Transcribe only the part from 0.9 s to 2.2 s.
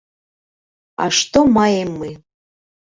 А што маем мы?